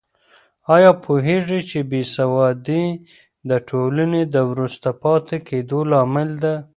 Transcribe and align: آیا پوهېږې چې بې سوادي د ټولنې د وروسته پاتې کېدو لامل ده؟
آیا 0.75 0.91
پوهېږې 1.03 1.59
چې 1.69 1.79
بې 1.89 2.01
سوادي 2.15 2.85
د 3.49 3.51
ټولنې 3.69 4.21
د 4.33 4.35
وروسته 4.51 4.89
پاتې 5.01 5.37
کېدو 5.47 5.79
لامل 5.91 6.29
ده؟ 6.43 6.53